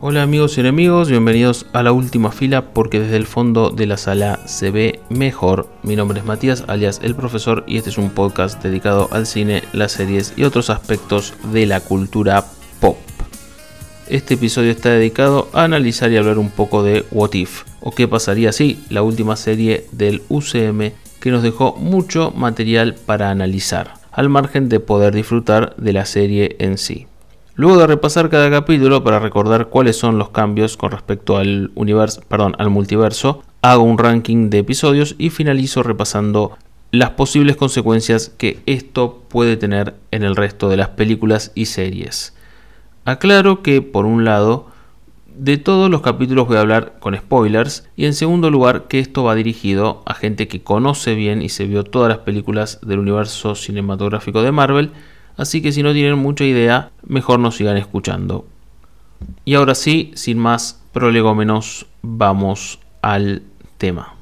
[0.00, 3.96] Hola amigos y enemigos, bienvenidos a la última fila porque desde el fondo de la
[3.96, 5.68] sala se ve mejor.
[5.82, 9.64] Mi nombre es Matías, alias el profesor, y este es un podcast dedicado al cine,
[9.72, 12.44] las series y otros aspectos de la cultura
[12.78, 12.96] pop.
[14.06, 18.06] Este episodio está dedicado a analizar y hablar un poco de What If, o qué
[18.06, 24.28] pasaría si, la última serie del UCM que nos dejó mucho material para analizar, al
[24.28, 27.08] margen de poder disfrutar de la serie en sí.
[27.58, 32.22] Luego de repasar cada capítulo para recordar cuáles son los cambios con respecto al universo,
[32.28, 36.56] perdón, al multiverso, hago un ranking de episodios y finalizo repasando
[36.92, 42.32] las posibles consecuencias que esto puede tener en el resto de las películas y series.
[43.04, 44.68] Aclaro que por un lado
[45.36, 49.24] de todos los capítulos voy a hablar con spoilers y en segundo lugar que esto
[49.24, 53.56] va dirigido a gente que conoce bien y se vio todas las películas del universo
[53.56, 54.92] cinematográfico de Marvel
[55.38, 58.44] Así que si no tienen mucha idea, mejor nos sigan escuchando.
[59.44, 63.42] Y ahora sí, sin más prolegómenos, vamos al
[63.78, 64.14] tema.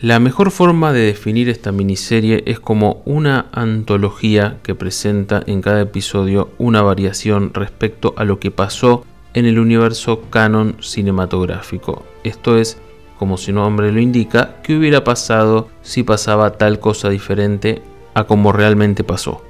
[0.00, 5.80] La mejor forma de definir esta miniserie es como una antología que presenta en cada
[5.80, 12.04] episodio una variación respecto a lo que pasó en el universo canon cinematográfico.
[12.22, 12.78] Esto es,
[13.18, 17.82] como su nombre lo indica, qué hubiera pasado si pasaba tal cosa diferente
[18.14, 19.42] a como realmente pasó.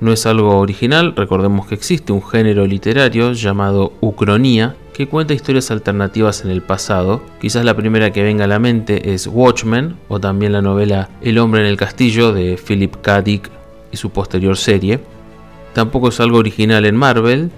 [0.00, 5.70] No es algo original, recordemos que existe un género literario llamado ucronía que cuenta historias
[5.70, 7.22] alternativas en el pasado.
[7.40, 11.38] Quizás la primera que venga a la mente es Watchmen o también la novela El
[11.38, 13.22] hombre en el castillo de Philip K.
[13.22, 13.50] Dick
[13.90, 15.00] y su posterior serie.
[15.72, 17.50] Tampoco es algo original en Marvel,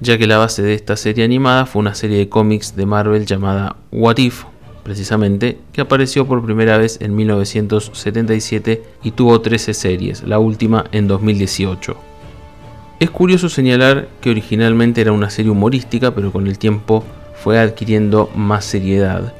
[0.00, 3.26] ya que la base de esta serie animada fue una serie de cómics de Marvel
[3.26, 4.44] llamada What If
[4.86, 11.08] precisamente, que apareció por primera vez en 1977 y tuvo 13 series, la última en
[11.08, 11.96] 2018.
[13.00, 17.02] Es curioso señalar que originalmente era una serie humorística, pero con el tiempo
[17.34, 19.34] fue adquiriendo más seriedad.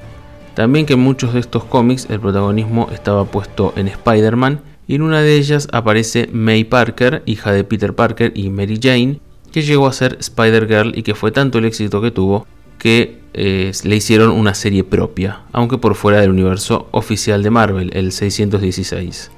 [0.55, 5.03] También que en muchos de estos cómics el protagonismo estaba puesto en Spider-Man y en
[5.03, 9.21] una de ellas aparece May Parker, hija de Peter Parker y Mary Jane,
[9.53, 12.49] que llegó a ser Spider-Girl y que fue tanto el éxito que tuvo
[12.79, 18.13] que le hicieron una serie propia, aunque por fuera del universo oficial de Marvel, el
[18.13, 19.31] 616.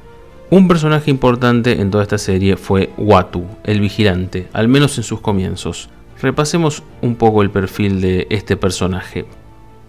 [0.50, 5.20] Un personaje importante en toda esta serie fue Watu, el vigilante, al menos en sus
[5.20, 5.90] comienzos.
[6.22, 9.26] Repasemos un poco el perfil de este personaje.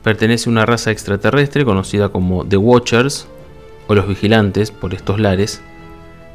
[0.03, 3.27] Pertenece a una raza extraterrestre conocida como The Watchers,
[3.87, 5.61] o los vigilantes por estos lares,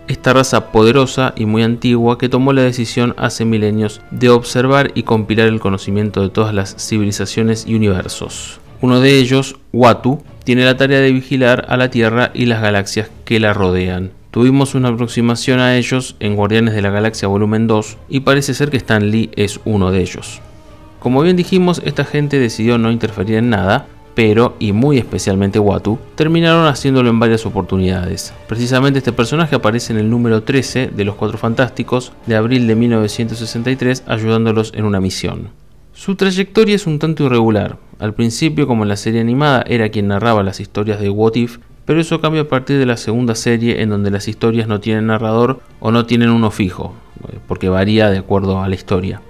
[0.09, 5.05] esta raza poderosa y muy antigua que tomó la decisión hace milenios de observar y
[5.05, 8.61] compilar el conocimiento de todas las civilizaciones y universos.
[8.81, 13.09] Uno de ellos, Watu, tiene la tarea de vigilar a la Tierra y las galaxias
[13.25, 14.11] que la rodean.
[14.31, 18.69] Tuvimos una aproximación a ellos en Guardianes de la Galaxia Volumen 2 y parece ser
[18.69, 20.41] que Stan Lee es uno de ellos.
[20.99, 25.99] Como bien dijimos, esta gente decidió no interferir en nada, pero, y muy especialmente Watu,
[26.15, 28.33] terminaron haciéndolo en varias oportunidades.
[28.47, 32.77] Precisamente este personaje aparece en el número 13 de Los Cuatro Fantásticos de abril de
[32.77, 35.51] 1963 ayudándolos en una misión.
[35.93, 37.79] Su trayectoria es un tanto irregular.
[37.99, 41.59] Al principio, como en la serie animada, era quien narraba las historias de What If,
[41.85, 45.07] pero eso cambia a partir de la segunda serie en donde las historias no tienen
[45.07, 46.95] narrador o no tienen uno fijo,
[47.47, 49.21] porque varía de acuerdo a la historia.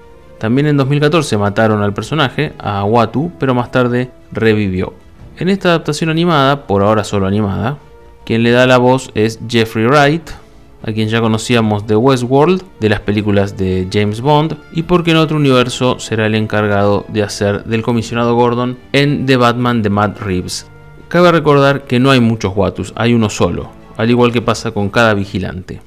[0.45, 4.93] También en 2014 mataron al personaje, a Watu, pero más tarde revivió.
[5.39, 7.79] En esta adaptación animada, por ahora solo animada,
[8.27, 10.29] quien le da la voz es Jeffrey Wright,
[10.83, 15.17] a quien ya conocíamos de Westworld, de las películas de James Bond, y porque en
[15.17, 20.21] otro universo será el encargado de hacer del comisionado Gordon en The Batman de Matt
[20.21, 20.67] Reeves.
[21.09, 24.91] Cabe recordar que no hay muchos Watus, hay uno solo, al igual que pasa con
[24.91, 25.81] cada vigilante.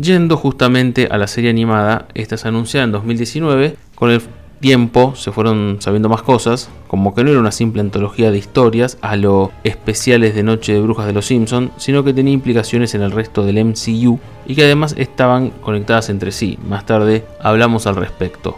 [0.00, 4.20] Yendo justamente a la serie animada, esta se anunciada en 2019, con el
[4.60, 8.98] tiempo se fueron sabiendo más cosas, como que no era una simple antología de historias
[9.00, 13.02] a lo especiales de Noche de Brujas de los Simpsons, sino que tenía implicaciones en
[13.02, 16.58] el resto del MCU y que además estaban conectadas entre sí.
[16.68, 18.56] Más tarde hablamos al respecto.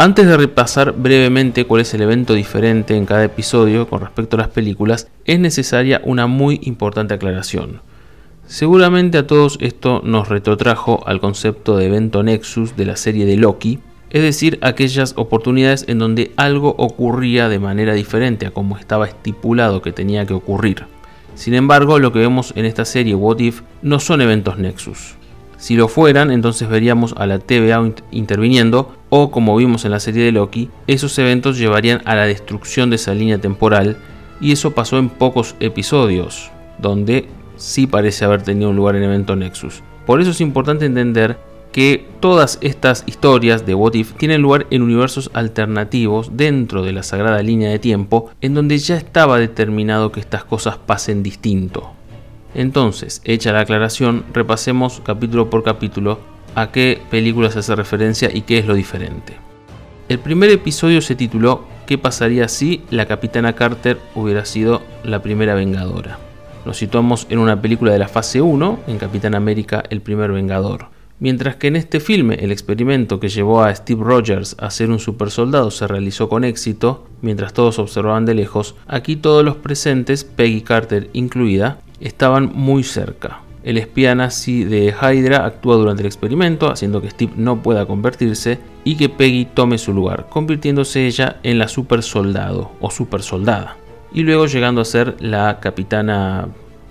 [0.00, 4.40] Antes de repasar brevemente cuál es el evento diferente en cada episodio con respecto a
[4.40, 7.80] las películas, es necesaria una muy importante aclaración.
[8.48, 13.36] Seguramente a todos esto nos retrotrajo al concepto de evento Nexus de la serie de
[13.36, 13.78] Loki,
[14.08, 19.82] es decir, aquellas oportunidades en donde algo ocurría de manera diferente a como estaba estipulado
[19.82, 20.86] que tenía que ocurrir.
[21.34, 25.16] Sin embargo, lo que vemos en esta serie What If no son eventos Nexus.
[25.58, 30.24] Si lo fueran, entonces veríamos a la TVA interviniendo o, como vimos en la serie
[30.24, 33.98] de Loki, esos eventos llevarían a la destrucción de esa línea temporal
[34.40, 37.28] y eso pasó en pocos episodios, donde
[37.58, 39.82] sí parece haber tenido un lugar en evento Nexus.
[40.06, 41.36] Por eso es importante entender
[41.72, 47.02] que todas estas historias de What If tienen lugar en universos alternativos dentro de la
[47.02, 51.92] sagrada línea de tiempo, en donde ya estaba determinado que estas cosas pasen distinto.
[52.54, 56.18] Entonces, hecha la aclaración, repasemos capítulo por capítulo
[56.54, 59.36] a qué películas hace referencia y qué es lo diferente.
[60.08, 65.54] El primer episodio se tituló ¿Qué pasaría si la capitana Carter hubiera sido la primera
[65.54, 66.18] vengadora?
[66.68, 70.88] Nos situamos en una película de la fase 1, en Capitán América el primer vengador.
[71.18, 74.98] Mientras que en este filme el experimento que llevó a Steve Rogers a ser un
[74.98, 80.60] supersoldado se realizó con éxito, mientras todos observaban de lejos, aquí todos los presentes, Peggy
[80.60, 83.40] Carter incluida, estaban muy cerca.
[83.64, 88.58] El espía nazi de Hydra actúa durante el experimento, haciendo que Steve no pueda convertirse
[88.84, 93.78] y que Peggy tome su lugar, convirtiéndose ella en la supersoldado o supersoldada
[94.12, 96.48] y luego llegando a ser la capitana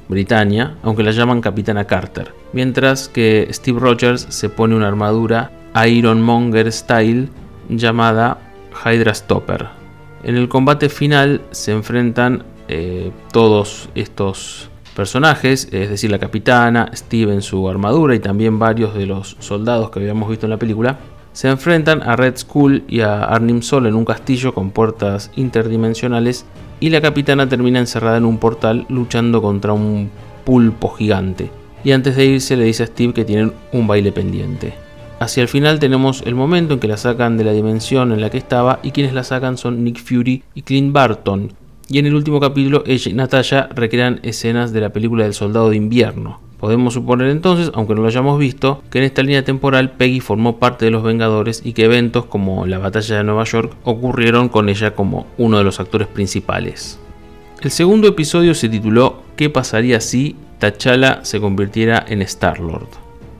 [0.07, 5.51] Britannia, aunque la llaman capitana Carter, mientras que Steve Rogers se pone una armadura
[5.85, 7.29] Ironmonger Style
[7.69, 8.37] llamada
[8.85, 9.67] Hydra Stopper.
[10.23, 17.33] En el combate final se enfrentan eh, todos estos personajes, es decir, la capitana, Steve
[17.33, 20.97] en su armadura y también varios de los soldados que habíamos visto en la película,
[21.33, 26.45] se enfrentan a Red Skull y a Arnim Sol en un castillo con puertas interdimensionales
[26.79, 30.09] y la capitana termina encerrada en un portal luchando contra un
[30.45, 31.49] pulpo gigante.
[31.83, 34.73] Y antes de irse le dice a Steve que tienen un baile pendiente.
[35.19, 38.29] Hacia el final tenemos el momento en que la sacan de la dimensión en la
[38.29, 41.53] que estaba y quienes la sacan son Nick Fury y Clint Barton.
[41.89, 45.69] Y en el último capítulo ella y Natasha recrean escenas de la película del Soldado
[45.69, 46.46] de Invierno.
[46.59, 50.57] Podemos suponer entonces, aunque no lo hayamos visto, que en esta línea temporal Peggy formó
[50.57, 54.67] parte de los Vengadores y que eventos como la batalla de Nueva York ocurrieron con
[54.67, 56.99] ella como uno de los actores principales.
[57.61, 62.87] El segundo episodio se tituló ¿Qué pasaría si T'Challa se convirtiera en Star-Lord?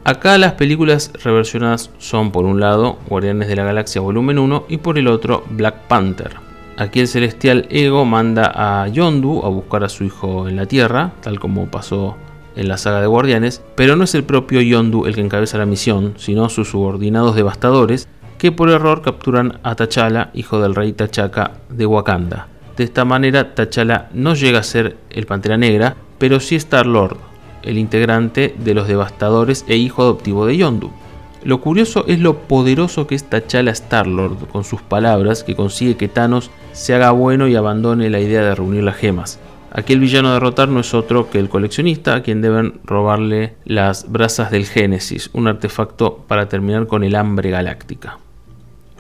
[0.04, 4.78] Acá las películas reversionadas son por un lado Guardianes de la Galaxia Volumen 1 y
[4.78, 6.36] por el otro Black Panther.
[6.78, 11.14] Aquí el celestial Ego manda a Yondu a buscar a su hijo en la Tierra,
[11.22, 12.16] tal como pasó
[12.58, 15.66] en la saga de Guardianes, pero no es el propio Yondu el que encabeza la
[15.66, 18.08] misión, sino sus subordinados devastadores
[18.38, 22.48] que por error capturan a T'Challa, hijo del rey T'Chaka de Wakanda.
[22.76, 27.18] De esta manera, T'Challa no llega a ser el Pantera Negra, pero sí Star-Lord,
[27.64, 30.92] el integrante de los devastadores e hijo adoptivo de Yondu.
[31.44, 36.08] Lo curioso es lo poderoso que es T'Challa Star-Lord con sus palabras que consigue que
[36.08, 39.40] Thanos se haga bueno y abandone la idea de reunir las gemas.
[39.72, 43.56] Aquí el villano a derrotar no es otro que el coleccionista, a quien deben robarle
[43.66, 48.18] las brasas del Génesis, un artefacto para terminar con el hambre galáctica.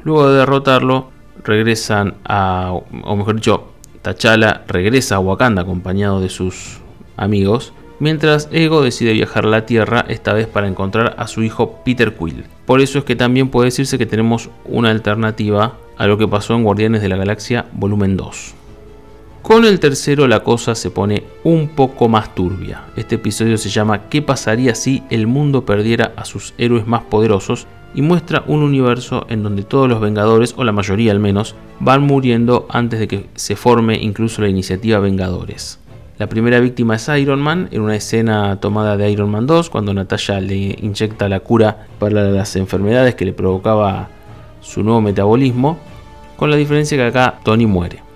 [0.03, 1.09] Luego de derrotarlo,
[1.43, 2.73] regresan a,
[3.03, 3.67] o mejor dicho,
[4.01, 6.79] T'Challa regresa a Wakanda acompañado de sus
[7.15, 11.81] amigos, mientras Ego decide viajar a la Tierra, esta vez para encontrar a su hijo
[11.83, 12.45] Peter Quill.
[12.65, 16.55] Por eso es que también puede decirse que tenemos una alternativa a lo que pasó
[16.55, 18.56] en Guardianes de la Galaxia Volumen 2.
[19.47, 22.83] Con el tercero la cosa se pone un poco más turbia.
[22.97, 27.65] Este episodio se llama ¿Qué pasaría si el mundo perdiera a sus héroes más poderosos?
[27.95, 32.03] y muestra un universo en donde todos los Vengadores, o la mayoría al menos, van
[32.03, 35.79] muriendo antes de que se forme incluso la iniciativa Vengadores.
[36.19, 39.93] La primera víctima es Iron Man, en una escena tomada de Iron Man 2, cuando
[39.93, 44.09] Natasha le inyecta la cura para las enfermedades que le provocaba
[44.59, 45.79] su nuevo metabolismo,
[46.35, 48.06] con la diferencia que acá Tony muere.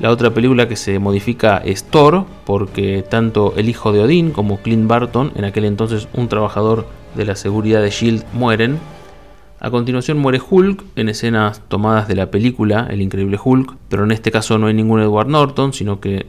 [0.00, 4.58] La otra película que se modifica es Thor, porque tanto el hijo de Odín como
[4.58, 6.86] Clint Barton, en aquel entonces un trabajador
[7.16, 8.78] de la seguridad de Shield, mueren.
[9.58, 14.12] A continuación muere Hulk en escenas tomadas de la película El Increíble Hulk, pero en
[14.12, 16.26] este caso no hay ningún Edward Norton, sino que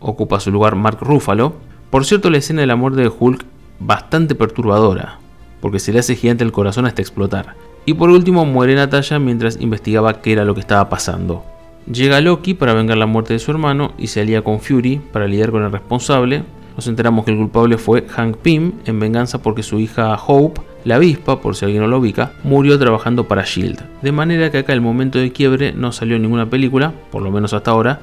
[0.00, 1.56] ocupa su lugar Mark Ruffalo.
[1.90, 3.44] Por cierto, la escena de la muerte de Hulk
[3.80, 5.18] bastante perturbadora,
[5.60, 7.54] porque se le hace gigante el corazón hasta explotar.
[7.84, 11.44] Y por último muere Natasha mientras investigaba qué era lo que estaba pasando.
[11.90, 15.26] Llega Loki para vengar la muerte de su hermano y se alía con Fury para
[15.26, 16.42] lidiar con el responsable.
[16.76, 20.96] Nos enteramos que el culpable fue Hank Pym en venganza porque su hija Hope, la
[20.96, 23.82] avispa, por si alguien no lo ubica, murió trabajando para Shield.
[24.00, 27.52] De manera que acá el momento de quiebre no salió ninguna película, por lo menos
[27.52, 28.00] hasta ahora,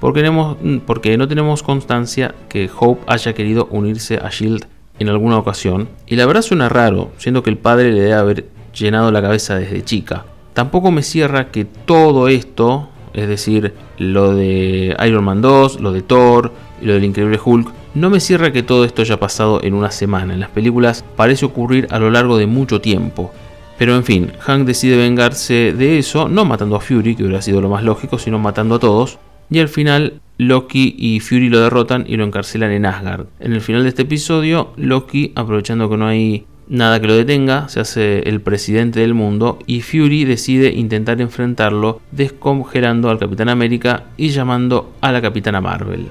[0.00, 4.64] porque, porque no tenemos constancia que Hope haya querido unirse a Shield
[4.98, 5.90] en alguna ocasión.
[6.06, 9.56] Y la verdad suena raro, siendo que el padre le debe haber llenado la cabeza
[9.56, 10.24] desde chica.
[10.54, 16.02] Tampoco me cierra que todo esto es decir, lo de Iron Man 2, lo de
[16.02, 16.52] Thor
[16.82, 20.34] lo del Increíble Hulk, no me cierra que todo esto haya pasado en una semana.
[20.34, 23.32] En las películas parece ocurrir a lo largo de mucho tiempo.
[23.78, 27.60] Pero en fin, Hank decide vengarse de eso, no matando a Fury, que hubiera sido
[27.60, 29.18] lo más lógico, sino matando a todos.
[29.50, 33.26] Y al final Loki y Fury lo derrotan y lo encarcelan en Asgard.
[33.40, 37.68] En el final de este episodio, Loki, aprovechando que no hay Nada que lo detenga,
[37.68, 44.04] se hace el presidente del mundo y Fury decide intentar enfrentarlo descongelando al Capitán América
[44.16, 46.06] y llamando a la Capitana Marvel.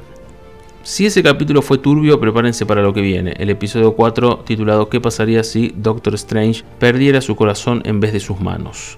[0.84, 5.00] Si ese capítulo fue turbio, prepárense para lo que viene, el episodio 4 titulado ¿Qué
[5.00, 8.98] pasaría si Doctor Strange perdiera su corazón en vez de sus manos?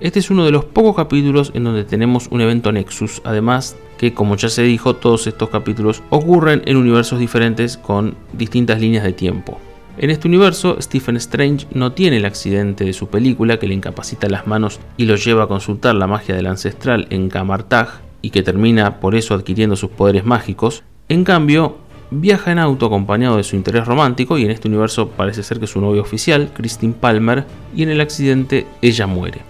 [0.00, 4.12] Este es uno de los pocos capítulos en donde tenemos un evento Nexus, además que
[4.12, 9.12] como ya se dijo, todos estos capítulos ocurren en universos diferentes con distintas líneas de
[9.12, 9.60] tiempo.
[9.98, 14.28] En este universo, Stephen Strange no tiene el accidente de su película que le incapacita
[14.28, 17.88] las manos y lo lleva a consultar la magia del ancestral en Kamartag
[18.20, 20.82] y que termina por eso adquiriendo sus poderes mágicos.
[21.08, 21.78] En cambio,
[22.10, 25.66] viaja en auto acompañado de su interés romántico y en este universo parece ser que
[25.66, 29.40] su novio oficial, Christine Palmer, y en el accidente ella muere.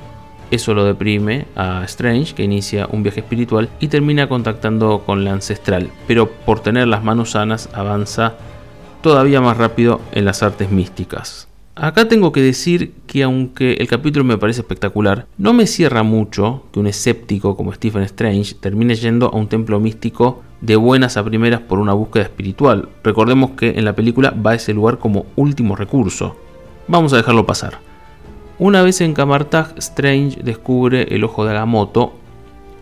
[0.53, 5.33] Eso lo deprime a Strange, que inicia un viaje espiritual y termina contactando con la
[5.33, 8.35] ancestral, pero por tener las manos sanas avanza
[9.07, 11.47] todavía más rápido en las artes místicas.
[11.77, 16.65] Acá tengo que decir que aunque el capítulo me parece espectacular, no me cierra mucho
[16.73, 21.25] que un escéptico como Stephen Strange termine yendo a un templo místico de buenas a
[21.25, 22.89] primeras por una búsqueda espiritual.
[23.05, 26.35] Recordemos que en la película va a ese lugar como último recurso.
[26.89, 27.79] Vamos a dejarlo pasar.
[28.59, 32.15] Una vez en Kamartag, Strange descubre el ojo de Agamotto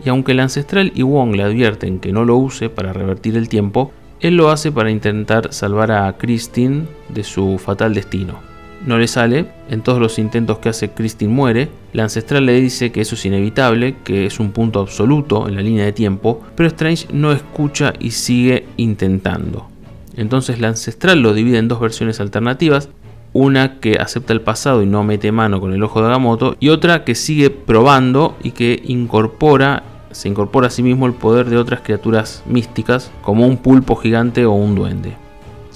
[0.02, 3.50] y aunque el ancestral y Wong le advierten que no lo use para revertir el
[3.50, 3.93] tiempo,
[4.25, 8.40] él lo hace para intentar salvar a Christine de su fatal destino.
[8.87, 12.90] No le sale, en todos los intentos que hace Christine muere, la ancestral le dice
[12.90, 16.69] que eso es inevitable, que es un punto absoluto en la línea de tiempo, pero
[16.69, 19.69] Strange no escucha y sigue intentando.
[20.16, 22.88] Entonces la ancestral lo divide en dos versiones alternativas,
[23.35, 26.71] una que acepta el pasado y no mete mano con el ojo de Agamotto, y
[26.71, 29.83] otra que sigue probando y que incorpora
[30.14, 34.47] se incorpora a sí mismo el poder de otras criaturas místicas, como un pulpo gigante
[34.47, 35.16] o un duende,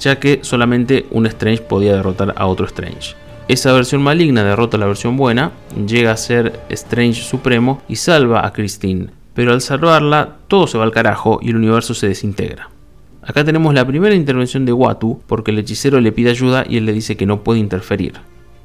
[0.01, 3.15] ya que solamente un Strange podía derrotar a otro Strange.
[3.49, 5.53] Esa versión maligna derrota a la versión buena,
[5.87, 10.85] llega a ser Strange Supremo y salva a Christine, pero al salvarla todo se va
[10.85, 12.71] al carajo y el universo se desintegra.
[13.23, 16.87] Acá tenemos la primera intervención de Watu porque el hechicero le pide ayuda y él
[16.87, 18.15] le dice que no puede interferir.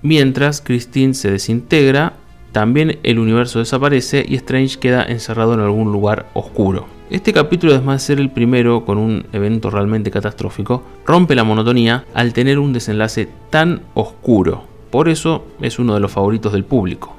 [0.01, 2.13] Mientras Christine se desintegra
[2.53, 6.85] también el universo desaparece y Strange queda encerrado en algún lugar oscuro.
[7.09, 12.05] Este capítulo, además de ser el primero con un evento realmente catastrófico, rompe la monotonía
[12.13, 14.63] al tener un desenlace tan oscuro.
[14.89, 17.13] Por eso es uno de los favoritos del público.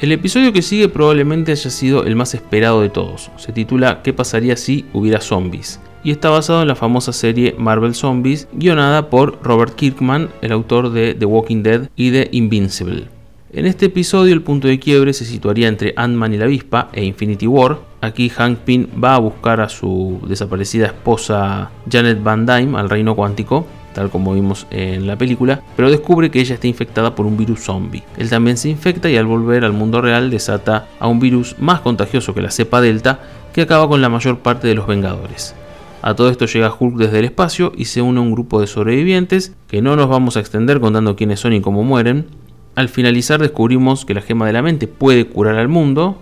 [0.00, 3.30] El episodio que sigue probablemente haya sido el más esperado de todos.
[3.36, 5.80] Se titula ¿Qué pasaría si hubiera zombies?
[6.04, 10.90] y está basado en la famosa serie Marvel Zombies, guionada por Robert Kirkman, el autor
[10.90, 13.13] de The Walking Dead y de Invincible.
[13.56, 17.04] En este episodio el punto de quiebre se situaría entre Ant-Man y la avispa e
[17.04, 17.78] Infinity War.
[18.00, 23.14] Aquí Hank Pym va a buscar a su desaparecida esposa Janet Van Dyne al reino
[23.14, 27.36] cuántico, tal como vimos en la película, pero descubre que ella está infectada por un
[27.36, 28.02] virus zombie.
[28.18, 31.80] Él también se infecta y al volver al mundo real desata a un virus más
[31.80, 33.20] contagioso que la cepa delta
[33.52, 35.54] que acaba con la mayor parte de los Vengadores.
[36.02, 38.66] A todo esto llega Hulk desde el espacio y se une a un grupo de
[38.66, 42.26] sobrevivientes que no nos vamos a extender contando quiénes son y cómo mueren,
[42.74, 46.18] al finalizar descubrimos que la gema de la mente puede curar al mundo,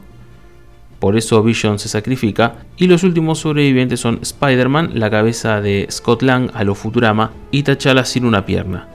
[0.98, 6.22] por eso Vision se sacrifica, y los últimos sobrevivientes son Spider-Man, la cabeza de Scott
[6.22, 8.86] Lang a lo Futurama, y T'Challa sin una pierna.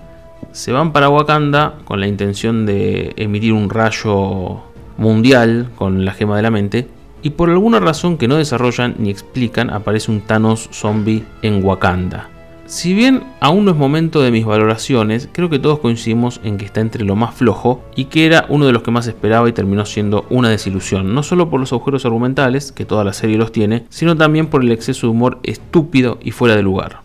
[0.54, 4.62] Se van para Wakanda con la intención de emitir un rayo
[4.98, 6.88] mundial con la gema de la mente,
[7.24, 12.30] y por alguna razón que no desarrollan ni explican aparece un Thanos zombie en Wakanda.
[12.68, 16.66] Si bien aún no es momento de mis valoraciones, creo que todos coincidimos en que
[16.66, 19.54] está entre lo más flojo y que era uno de los que más esperaba y
[19.54, 23.54] terminó siendo una desilusión, no solo por los agujeros argumentales, que toda la serie los
[23.54, 27.00] tiene, sino también por el exceso de humor estúpido y fuera de lugar.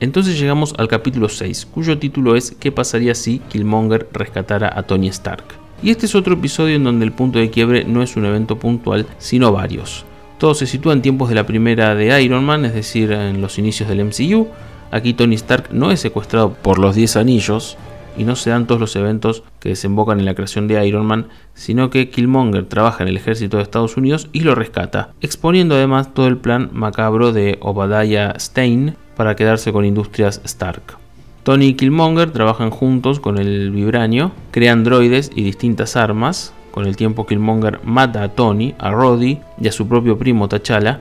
[0.00, 5.06] Entonces llegamos al capítulo 6, cuyo título es ¿Qué pasaría si Killmonger rescatara a Tony
[5.06, 5.44] Stark?
[5.84, 8.58] Y este es otro episodio en donde el punto de quiebre no es un evento
[8.58, 10.04] puntual, sino varios.
[10.38, 13.58] Todo se sitúa en tiempos de la primera de Iron Man, es decir, en los
[13.58, 14.48] inicios del MCU,
[14.90, 17.76] Aquí Tony Stark no es secuestrado por los 10 anillos
[18.16, 21.28] y no se dan todos los eventos que desembocan en la creación de Iron Man,
[21.54, 26.12] sino que Killmonger trabaja en el ejército de Estados Unidos y lo rescata, exponiendo además
[26.12, 30.98] todo el plan macabro de Obadiah Stein para quedarse con Industrias Stark.
[31.42, 36.52] Tony y Killmonger trabajan juntos con el vibranio, crean droides y distintas armas.
[36.70, 41.00] Con el tiempo Killmonger mata a Tony, a Roddy y a su propio primo T'Challa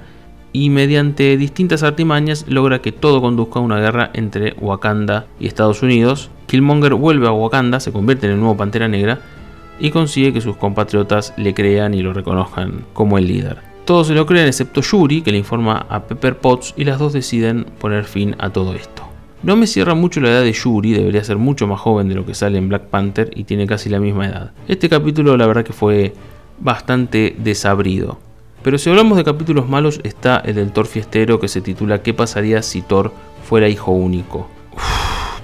[0.52, 5.84] y mediante distintas artimañas logra que todo conduzca a una guerra entre Wakanda y Estados
[5.84, 6.30] Unidos.
[6.48, 9.20] Killmonger vuelve a Wakanda, se convierte en el nuevo Pantera Negra
[9.80, 13.58] y consigue que sus compatriotas le crean y lo reconozcan como el líder.
[13.86, 17.14] Todos se lo creen excepto Yuri, que le informa a Pepper Potts y las dos
[17.14, 19.04] deciden poner fin a todo esto.
[19.42, 22.26] No me cierra mucho la edad de Yuri, debería ser mucho más joven de lo
[22.26, 24.52] que sale en Black Panther y tiene casi la misma edad.
[24.68, 26.14] Este capítulo la verdad que fue
[26.60, 28.20] bastante desabrido.
[28.64, 32.14] Pero si hablamos de capítulos malos está el del Thor fiestero que se titula ¿Qué
[32.14, 33.12] pasaría si Thor
[33.44, 34.48] fuera hijo único?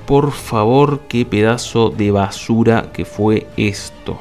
[0.05, 4.19] por favor, qué pedazo de basura que fue esto.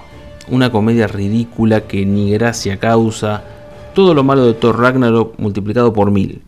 [0.49, 3.45] Una comedia ridícula que ni gracia causa.
[3.95, 6.43] Todo lo malo de Thor Ragnarok multiplicado por mil.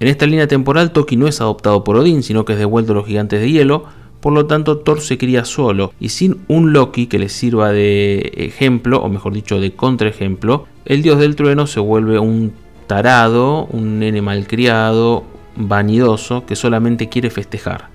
[0.00, 2.96] En esta línea temporal, Toki no es adoptado por Odín, sino que es devuelto a
[2.96, 3.84] los gigantes de hielo,
[4.20, 8.32] por lo tanto Thor se cría solo y sin un Loki que le sirva de
[8.36, 12.52] ejemplo, o mejor dicho de contraejemplo, el dios del trueno se vuelve un
[12.86, 15.24] tarado, un nene malcriado,
[15.56, 17.88] vanidoso, que solamente quiere festejar.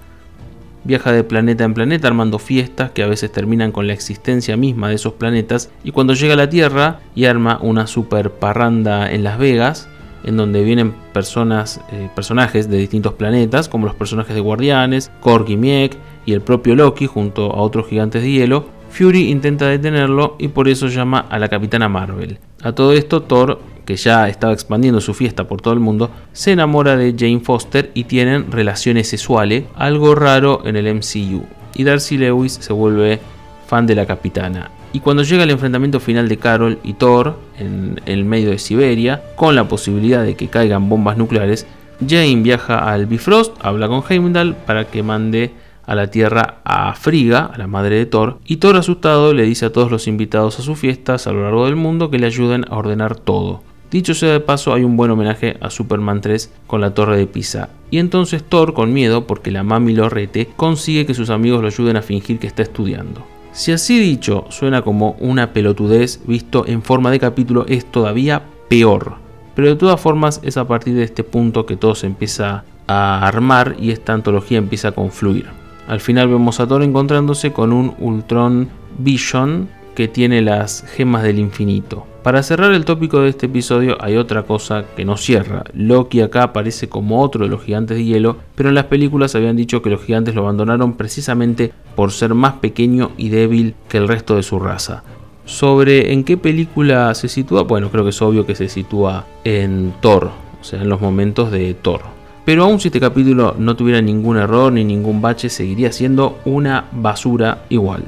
[0.84, 4.88] Viaja de planeta en planeta armando fiestas que a veces terminan con la existencia misma
[4.90, 9.24] de esos planetas y cuando llega a la Tierra y arma una super parranda en
[9.24, 9.90] Las Vegas,
[10.24, 15.50] en donde vienen personas, eh, personajes de distintos planetas, como los personajes de Guardianes, Korg
[15.50, 20.36] y Miek y el propio Loki junto a otros gigantes de hielo, Fury intenta detenerlo
[20.40, 22.40] y por eso llama a la capitana Marvel.
[22.64, 26.52] A todo esto, Thor, que ya estaba expandiendo su fiesta por todo el mundo, se
[26.52, 31.44] enamora de Jane Foster y tienen relaciones sexuales, algo raro en el MCU.
[31.76, 33.20] Y Darcy Lewis se vuelve
[33.68, 34.72] fan de la capitana.
[34.94, 39.22] Y cuando llega el enfrentamiento final de Carol y Thor en el medio de Siberia,
[39.36, 41.68] con la posibilidad de que caigan bombas nucleares,
[42.00, 45.52] Jane viaja al Bifrost, habla con Heimdall para que mande
[45.88, 49.66] a la Tierra a Friga, a la madre de Thor, y Thor asustado le dice
[49.66, 52.66] a todos los invitados a sus fiestas a lo largo del mundo que le ayuden
[52.70, 53.64] a ordenar todo.
[53.90, 57.26] Dicho sea de paso, hay un buen homenaje a Superman 3 con la torre de
[57.26, 57.70] Pisa.
[57.90, 61.68] Y entonces Thor, con miedo, porque la mami lo rete, consigue que sus amigos lo
[61.68, 63.26] ayuden a fingir que está estudiando.
[63.54, 69.16] Si así dicho suena como una pelotudez, visto en forma de capítulo es todavía peor.
[69.56, 73.26] Pero de todas formas es a partir de este punto que todo se empieza a
[73.26, 75.57] armar y esta antología empieza a confluir.
[75.88, 81.40] Al final vemos a Thor encontrándose con un Ultron Vision que tiene las gemas del
[81.40, 82.06] infinito.
[82.22, 85.64] Para cerrar el tópico de este episodio hay otra cosa que no cierra.
[85.74, 89.56] Loki acá aparece como otro de los gigantes de hielo, pero en las películas habían
[89.56, 94.10] dicho que los gigantes lo abandonaron precisamente por ser más pequeño y débil que el
[94.10, 95.04] resto de su raza.
[95.46, 99.94] Sobre en qué película se sitúa, bueno, creo que es obvio que se sitúa en
[100.02, 102.17] Thor, o sea, en los momentos de Thor.
[102.48, 106.86] Pero aun si este capítulo no tuviera ningún error ni ningún bache, seguiría siendo una
[106.94, 108.06] basura igual.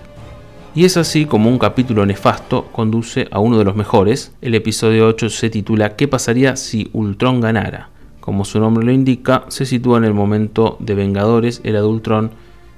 [0.74, 4.32] Y es así como un capítulo nefasto conduce a uno de los mejores.
[4.40, 7.90] El episodio 8 se titula ¿Qué pasaría si Ultron ganara?
[8.22, 12.30] Como su nombre lo indica, se sitúa en el momento de Vengadores, era de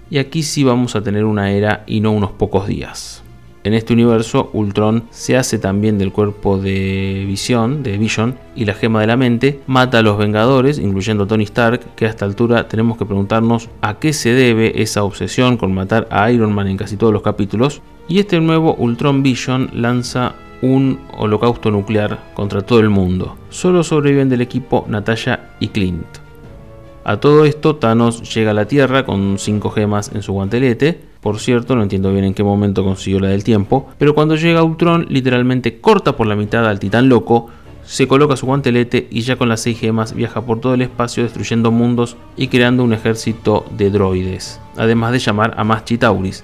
[0.10, 3.22] y aquí sí vamos a tener una era y no unos pocos días.
[3.64, 8.74] En este universo, Ultron se hace también del cuerpo de Visión, de Vision, y la
[8.74, 12.26] gema de la mente, mata a los Vengadores, incluyendo a Tony Stark, que a esta
[12.26, 16.68] altura tenemos que preguntarnos a qué se debe esa obsesión con matar a Iron Man
[16.68, 22.62] en casi todos los capítulos, y este nuevo Ultron Vision lanza un holocausto nuclear contra
[22.62, 23.38] todo el mundo.
[23.50, 26.21] Solo sobreviven del equipo Natasha y Clint.
[27.04, 31.40] A todo esto, Thanos llega a la Tierra con 5 gemas en su guantelete, por
[31.40, 35.06] cierto, no entiendo bien en qué momento consiguió la del tiempo, pero cuando llega Ultron
[35.10, 37.50] literalmente corta por la mitad al titán loco,
[37.84, 41.24] se coloca su guantelete y ya con las 6 gemas viaja por todo el espacio
[41.24, 46.44] destruyendo mundos y creando un ejército de droides, además de llamar a más Chitauris.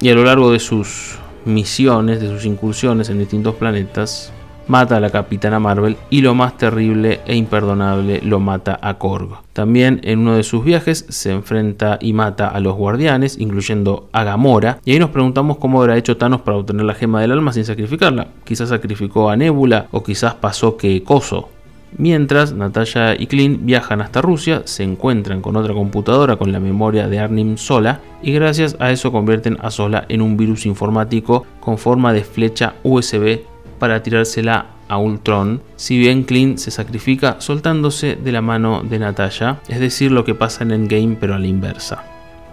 [0.00, 4.32] Y a lo largo de sus misiones, de sus incursiones en distintos planetas,
[4.66, 9.40] mata a la Capitana Marvel y lo más terrible e imperdonable lo mata a Korg.
[9.52, 14.24] También en uno de sus viajes se enfrenta y mata a los guardianes, incluyendo a
[14.24, 17.52] Gamora, y ahí nos preguntamos cómo habrá hecho Thanos para obtener la gema del alma
[17.52, 18.28] sin sacrificarla.
[18.44, 21.50] Quizás sacrificó a Nebula o quizás pasó que Coso.
[21.96, 27.06] Mientras Natasha y Clint viajan hasta Rusia, se encuentran con otra computadora con la memoria
[27.06, 31.78] de Arnim Sola y gracias a eso convierten a Sola en un virus informático con
[31.78, 33.53] forma de flecha USB
[33.84, 39.60] para tirársela a Ultron, si bien Clint se sacrifica soltándose de la mano de Natasha,
[39.68, 42.02] es decir, lo que pasa en Endgame pero a la inversa.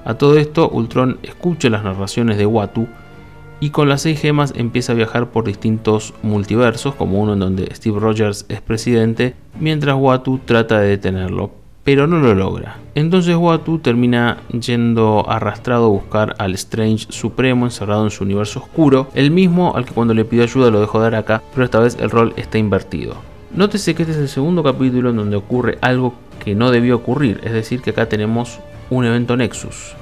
[0.03, 2.85] A todo esto, Ultron escucha las narraciones de Watu
[3.61, 7.73] y con las seis gemas empieza a viajar por distintos multiversos, como uno en donde
[7.73, 11.51] Steve Rogers es presidente, mientras Watu trata de detenerlo,
[11.83, 12.77] pero no lo logra.
[12.95, 19.07] Entonces Watu termina yendo arrastrado a buscar al Strange Supremo encerrado en su universo oscuro,
[19.13, 21.97] el mismo al que cuando le pidió ayuda lo dejó dar acá, pero esta vez
[21.99, 23.15] el rol está invertido.
[23.55, 26.13] Nótese que este es el segundo capítulo en donde ocurre algo
[26.43, 29.95] que no debió ocurrir, es decir, que acá tenemos un evento Nexus.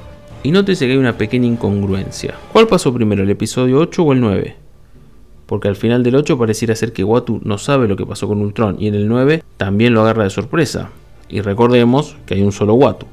[0.43, 2.35] Y nótese que hay una pequeña incongruencia.
[2.53, 4.55] ¿Cuál pasó primero, el episodio 8 o el 9?
[5.45, 8.39] Porque al final del 8 pareciera ser que Watu no sabe lo que pasó con
[8.39, 10.91] Ultron y en el 9 también lo agarra de sorpresa.
[11.29, 13.05] Y recordemos que hay un solo Watu.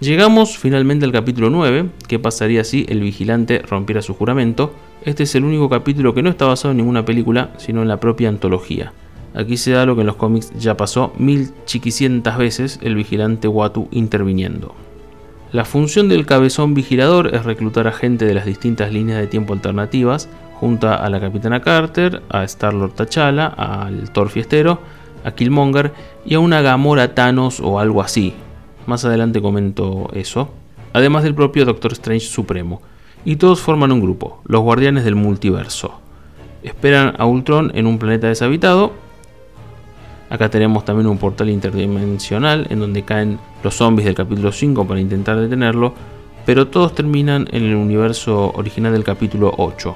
[0.00, 4.72] Llegamos finalmente al capítulo 9, que pasaría si el vigilante rompiera su juramento.
[5.04, 8.00] Este es el único capítulo que no está basado en ninguna película, sino en la
[8.00, 8.94] propia antología.
[9.34, 13.46] Aquí se da lo que en los cómics ya pasó mil chiquicientas veces, el vigilante
[13.46, 14.74] Watu interviniendo.
[15.52, 19.52] La función del cabezón vigilador es reclutar a gente de las distintas líneas de tiempo
[19.52, 24.78] alternativas, junto a la Capitana Carter, a Star-Lord T'Challa, al Thor Fiestero,
[25.24, 25.92] a Killmonger
[26.24, 28.34] y a una Gamora Thanos o algo así,
[28.86, 30.50] más adelante comento eso.
[30.92, 32.82] Además del propio Doctor Strange Supremo.
[33.24, 36.00] Y todos forman un grupo, los Guardianes del Multiverso.
[36.62, 38.92] Esperan a Ultron en un planeta deshabitado.
[40.30, 45.00] Acá tenemos también un portal interdimensional en donde caen los zombies del capítulo 5 para
[45.00, 45.94] intentar detenerlo,
[46.46, 49.94] pero todos terminan en el universo original del capítulo 8.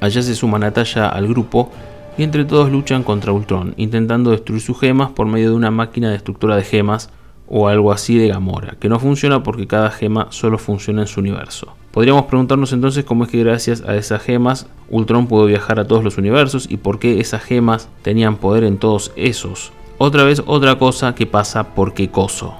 [0.00, 1.70] Allá se suma Natalia al grupo
[2.18, 6.10] y entre todos luchan contra Ultron, intentando destruir sus gemas por medio de una máquina
[6.10, 7.10] destructora de gemas
[7.48, 11.20] o algo así de Gamora, que no funciona porque cada gema solo funciona en su
[11.20, 11.74] universo.
[11.92, 16.04] Podríamos preguntarnos entonces cómo es que gracias a esas gemas Ultron pudo viajar a todos
[16.04, 19.72] los universos y por qué esas gemas tenían poder en todos esos.
[19.98, 22.54] Otra vez otra cosa que pasa por qué coso.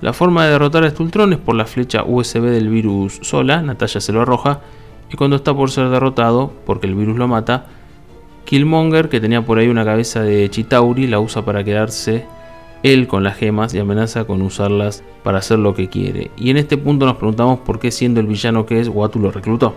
[0.00, 3.62] La forma de derrotar a este Ultron es por la flecha USB del virus sola,
[3.62, 4.60] Natalia se lo arroja,
[5.10, 7.66] y cuando está por ser derrotado, porque el virus lo mata,
[8.46, 12.24] Killmonger, que tenía por ahí una cabeza de Chitauri, la usa para quedarse
[12.82, 16.30] él con las gemas y amenaza con usarlas para hacer lo que quiere.
[16.36, 19.32] Y en este punto nos preguntamos por qué siendo el villano que es, Watu lo
[19.32, 19.74] reclutó.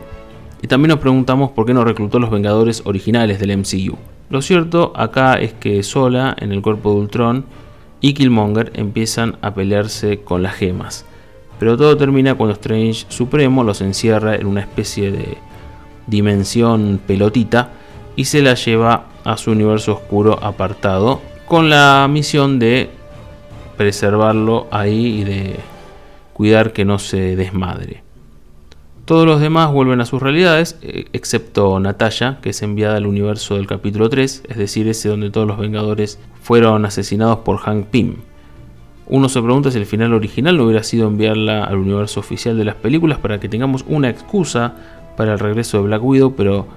[0.62, 3.97] Y también nos preguntamos por qué no reclutó los Vengadores originales del MCU.
[4.29, 7.45] Lo cierto acá es que Sola, en el cuerpo de Ultron,
[8.01, 11.05] y Killmonger empiezan a pelearse con las gemas.
[11.58, 15.38] Pero todo termina cuando Strange Supremo los encierra en una especie de
[16.05, 17.71] dimensión pelotita
[18.19, 22.89] y se la lleva a su universo oscuro apartado con la misión de
[23.77, 25.55] preservarlo ahí y de
[26.34, 28.03] cuidar que no se desmadre.
[29.05, 33.55] Todos los demás vuelven a sus realidades, eh, excepto Natalia, que es enviada al universo
[33.55, 38.15] del capítulo 3, es decir, ese donde todos los Vengadores fueron asesinados por Hank Pym.
[39.08, 42.65] Uno se pregunta si el final original no hubiera sido enviarla al universo oficial de
[42.65, 44.73] las películas para que tengamos una excusa
[45.15, 46.67] para el regreso de Black Widow, pero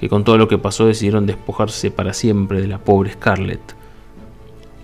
[0.00, 3.60] que con todo lo que pasó decidieron despojarse para siempre de la pobre Scarlett.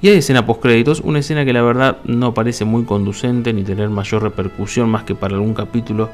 [0.03, 3.65] Y hay escena post créditos, una escena que la verdad no parece muy conducente ni
[3.65, 6.11] tener mayor repercusión más que para algún capítulo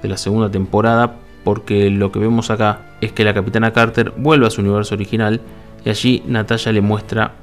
[0.00, 4.46] de la segunda temporada, porque lo que vemos acá es que la capitana Carter vuelve
[4.46, 5.42] a su universo original
[5.84, 7.34] y allí Natalia le muestra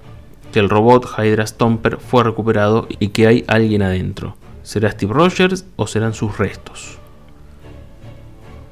[0.51, 4.37] que el robot Hydra Stomper fue recuperado y que hay alguien adentro.
[4.63, 6.97] ¿Será Steve Rogers o serán sus restos?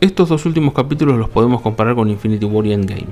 [0.04, 3.08] Estos dos últimos capítulos los podemos comparar con Infinity War y Endgame.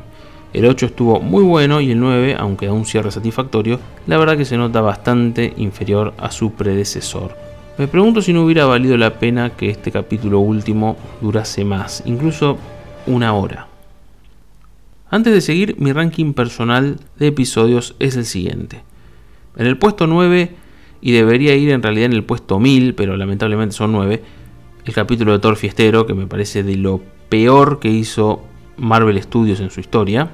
[0.51, 4.35] El 8 estuvo muy bueno y el 9, aunque a un cierre satisfactorio, la verdad
[4.35, 7.33] que se nota bastante inferior a su predecesor.
[7.77, 12.57] Me pregunto si no hubiera valido la pena que este capítulo último durase más, incluso
[13.07, 13.69] una hora.
[15.09, 18.83] Antes de seguir, mi ranking personal de episodios es el siguiente.
[19.55, 20.55] En el puesto 9,
[20.99, 24.40] y debería ir en realidad en el puesto 1000, pero lamentablemente son 9,
[24.85, 28.41] el capítulo de Thor Fiestero, que me parece de lo peor que hizo
[28.77, 30.29] Marvel Studios en su historia.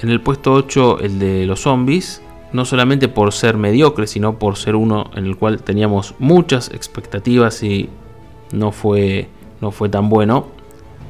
[0.00, 2.22] En el puesto 8 el de los zombies,
[2.52, 7.62] no solamente por ser mediocre, sino por ser uno en el cual teníamos muchas expectativas
[7.62, 7.88] y
[8.52, 9.28] no fue,
[9.60, 10.48] no fue tan bueno.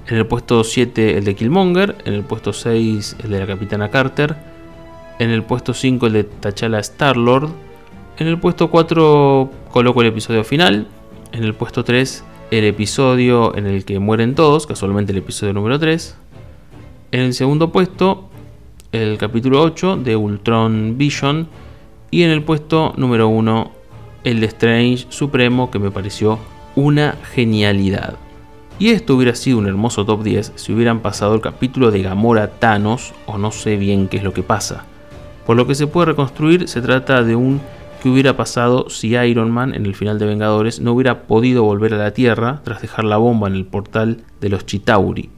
[0.06, 3.90] En el puesto 7 el de Killmonger, en el puesto 6 el de la Capitana
[3.90, 4.36] Carter,
[5.18, 7.48] en el puesto 5 el de T'Challa Star-Lord,
[8.18, 10.86] en el puesto 4 coloco el episodio final,
[11.32, 15.78] en el puesto 3 el episodio en el que mueren todos, casualmente el episodio número
[15.78, 16.16] 3,
[17.12, 18.28] en el segundo puesto
[18.92, 21.48] el capítulo 8 de Ultron Vision.
[22.10, 23.72] Y en el puesto número 1
[24.24, 26.38] el de Strange Supremo que me pareció
[26.74, 28.16] una genialidad.
[28.78, 32.50] Y esto hubiera sido un hermoso top 10 si hubieran pasado el capítulo de Gamora
[32.58, 34.84] Thanos o no sé bien qué es lo que pasa.
[35.46, 37.60] Por lo que se puede reconstruir se trata de un
[38.02, 41.94] que hubiera pasado si Iron Man en el final de Vengadores no hubiera podido volver
[41.94, 45.30] a la Tierra tras dejar la bomba en el portal de los Chitauri.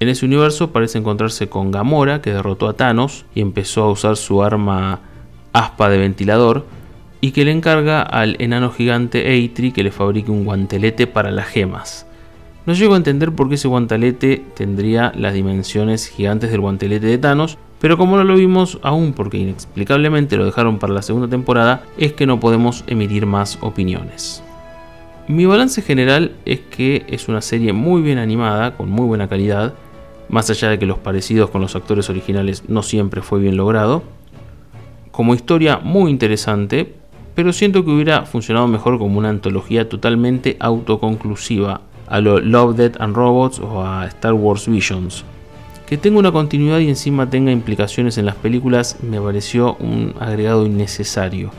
[0.00, 4.16] En ese universo parece encontrarse con Gamora, que derrotó a Thanos y empezó a usar
[4.16, 5.00] su arma
[5.52, 6.64] aspa de ventilador,
[7.20, 11.46] y que le encarga al enano gigante Eitri que le fabrique un guantelete para las
[11.46, 12.04] gemas.
[12.66, 17.18] No llego a entender por qué ese guantelete tendría las dimensiones gigantes del guantelete de
[17.18, 21.82] Thanos, pero como no lo vimos aún porque inexplicablemente lo dejaron para la segunda temporada,
[21.98, 24.40] es que no podemos emitir más opiniones.
[25.26, 29.74] Mi balance general es que es una serie muy bien animada, con muy buena calidad,
[30.28, 34.04] más allá de que los parecidos con los actores originales no siempre fue bien logrado.
[35.10, 36.94] Como historia muy interesante,
[37.34, 43.00] pero siento que hubiera funcionado mejor como una antología totalmente autoconclusiva, a lo Love, Death
[43.00, 45.24] and Robots o a Star Wars Visions.
[45.92, 50.64] Que tenga una continuidad y encima tenga implicaciones en las películas me pareció un agregado
[50.64, 51.50] innecesario.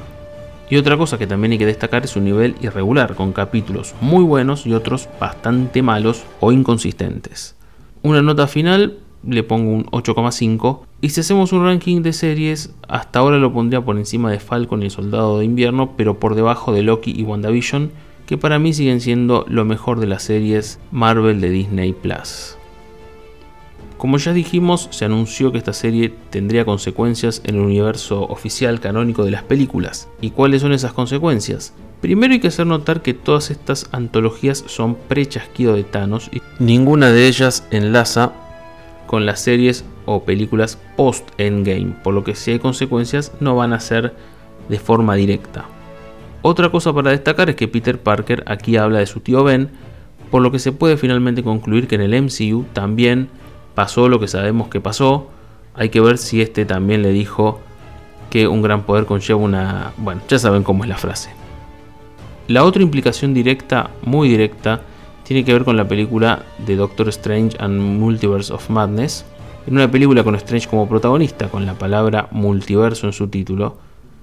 [0.71, 4.23] Y otra cosa que también hay que destacar es su nivel irregular, con capítulos muy
[4.23, 7.55] buenos y otros bastante malos o inconsistentes.
[8.01, 13.19] Una nota final le pongo un 8,5 y si hacemos un ranking de series, hasta
[13.19, 16.81] ahora lo pondría por encima de Falcon y Soldado de Invierno, pero por debajo de
[16.81, 17.91] Loki y WandaVision,
[18.25, 22.57] que para mí siguen siendo lo mejor de las series Marvel de Disney Plus.
[24.03, 29.23] Como ya dijimos, se anunció que esta serie tendría consecuencias en el universo oficial canónico
[29.23, 30.09] de las películas.
[30.19, 31.73] ¿Y cuáles son esas consecuencias?
[32.01, 37.11] Primero hay que hacer notar que todas estas antologías son pre-chasquido de Thanos y ninguna
[37.11, 38.33] de ellas enlaza
[39.07, 43.79] con las series o películas post-endgame, por lo que si hay consecuencias no van a
[43.79, 44.13] ser
[44.67, 45.63] de forma directa.
[46.41, 49.69] Otra cosa para destacar es que Peter Parker aquí habla de su tío Ben,
[50.29, 53.29] por lo que se puede finalmente concluir que en el MCU también
[53.75, 55.27] pasó lo que sabemos que pasó.
[55.75, 57.59] Hay que ver si este también le dijo
[58.29, 59.93] que un gran poder conlleva una...
[59.97, 61.31] Bueno, ya saben cómo es la frase.
[62.47, 64.81] La otra implicación directa, muy directa,
[65.23, 69.25] tiene que ver con la película de Doctor Strange and Multiverse of Madness.
[69.65, 73.77] En una película con Strange como protagonista, con la palabra multiverso en su título,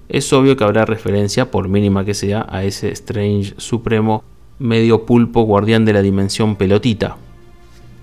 [0.09, 4.23] es obvio que habrá referencia, por mínima que sea, a ese Strange supremo
[4.59, 7.17] medio pulpo guardián de la dimensión pelotita,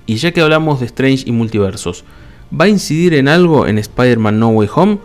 [0.08, 2.06] y ya que hablamos de Strange y multiversos,
[2.50, 4.98] ¿va a incidir en algo en Spider-Man No Way Home?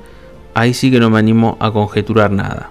[0.55, 2.71] Ahí sí que no me animo a conjeturar nada.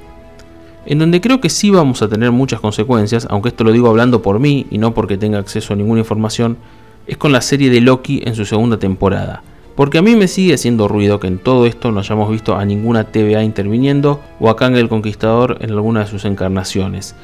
[0.86, 4.22] En donde creo que sí vamos a tener muchas consecuencias, aunque esto lo digo hablando
[4.22, 6.58] por mí y no porque tenga acceso a ninguna información,
[7.06, 9.44] es con la serie de Loki en su segunda temporada.
[9.76, 12.64] Porque a mí me sigue haciendo ruido que en todo esto no hayamos visto a
[12.64, 17.16] ninguna TVA interviniendo o a Kang el Conquistador en alguna de sus encarnaciones.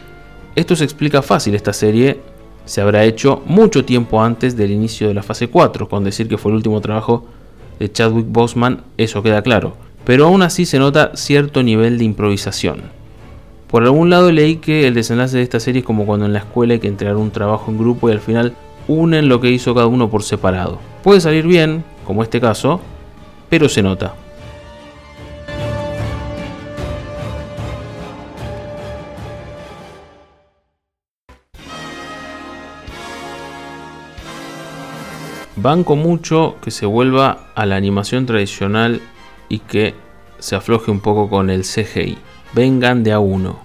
[0.56, 2.20] Esto se explica fácil esta serie
[2.68, 6.38] se habrá hecho mucho tiempo antes del inicio de la fase 4, con decir que
[6.38, 7.26] fue el último trabajo
[7.80, 12.82] de Chadwick Boseman, eso queda claro, pero aún así se nota cierto nivel de improvisación.
[13.70, 16.40] Por algún lado leí que el desenlace de esta serie es como cuando en la
[16.40, 18.54] escuela hay que entregar un trabajo en grupo y al final
[18.88, 20.80] unen lo que hizo cada uno por separado.
[21.04, 22.82] Puede salir bien, como este caso,
[23.50, 24.14] pero se nota.
[35.60, 39.02] Banco mucho que se vuelva a la animación tradicional
[39.50, 39.96] y que
[40.38, 42.20] se afloje un poco con el CGI.
[42.54, 43.60] Vengan de a uno.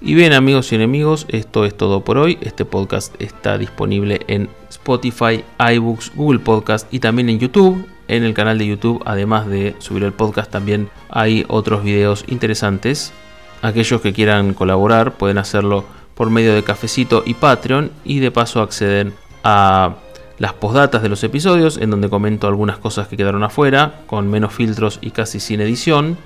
[0.00, 2.36] Y bien amigos y enemigos, esto es todo por hoy.
[2.40, 7.86] Este podcast está disponible en Spotify, iBooks, Google Podcast y también en YouTube.
[8.08, 13.12] En el canal de YouTube, además de subir el podcast, también hay otros videos interesantes.
[13.62, 15.84] Aquellos que quieran colaborar pueden hacerlo
[16.16, 19.94] por medio de Cafecito y Patreon y de paso acceden a
[20.38, 24.52] las postdatas de los episodios, en donde comento algunas cosas que quedaron afuera, con menos
[24.52, 26.16] filtros y casi sin edición.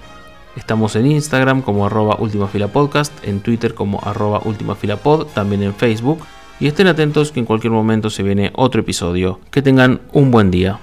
[0.56, 6.20] Estamos en Instagram como arroba ultimafilapodcast, en Twitter como arroba ultimafilapod, también en Facebook.
[6.60, 9.38] Y estén atentos que en cualquier momento se viene otro episodio.
[9.50, 10.80] Que tengan un buen día.